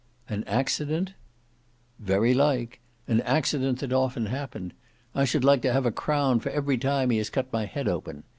[0.27, 1.13] "An accident?"
[1.99, 2.79] "Very like.
[3.07, 4.73] An accident that often happened.
[5.13, 7.87] I should like to have a crown for every time he has cut my head
[7.87, 8.23] open.